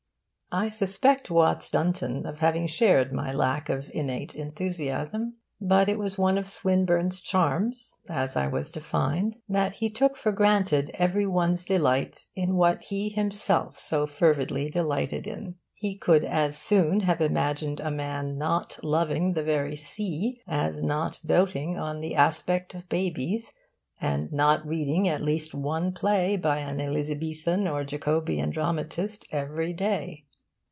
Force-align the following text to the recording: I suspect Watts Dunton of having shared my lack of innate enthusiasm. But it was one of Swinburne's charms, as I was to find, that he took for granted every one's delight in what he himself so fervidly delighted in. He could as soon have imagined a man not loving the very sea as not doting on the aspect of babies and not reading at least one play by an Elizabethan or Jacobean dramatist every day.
I 0.53 0.67
suspect 0.67 1.31
Watts 1.31 1.71
Dunton 1.71 2.25
of 2.25 2.39
having 2.39 2.67
shared 2.67 3.13
my 3.13 3.31
lack 3.31 3.69
of 3.69 3.89
innate 3.93 4.35
enthusiasm. 4.35 5.35
But 5.61 5.87
it 5.87 5.97
was 5.97 6.17
one 6.17 6.37
of 6.37 6.49
Swinburne's 6.49 7.21
charms, 7.21 7.95
as 8.09 8.35
I 8.35 8.47
was 8.49 8.69
to 8.73 8.81
find, 8.81 9.37
that 9.47 9.75
he 9.75 9.89
took 9.89 10.17
for 10.17 10.33
granted 10.33 10.91
every 10.95 11.25
one's 11.25 11.63
delight 11.63 12.27
in 12.35 12.55
what 12.55 12.83
he 12.83 13.07
himself 13.07 13.77
so 13.79 14.05
fervidly 14.05 14.69
delighted 14.69 15.25
in. 15.25 15.55
He 15.73 15.95
could 15.97 16.25
as 16.25 16.57
soon 16.57 16.99
have 16.99 17.21
imagined 17.21 17.79
a 17.79 17.89
man 17.89 18.37
not 18.37 18.77
loving 18.83 19.31
the 19.31 19.43
very 19.43 19.77
sea 19.77 20.41
as 20.49 20.83
not 20.83 21.21
doting 21.25 21.79
on 21.79 22.01
the 22.01 22.13
aspect 22.13 22.75
of 22.75 22.89
babies 22.89 23.53
and 24.01 24.33
not 24.33 24.67
reading 24.67 25.07
at 25.07 25.23
least 25.23 25.55
one 25.55 25.93
play 25.93 26.35
by 26.35 26.57
an 26.57 26.81
Elizabethan 26.81 27.69
or 27.69 27.85
Jacobean 27.85 28.49
dramatist 28.49 29.25
every 29.31 29.71
day. 29.71 30.25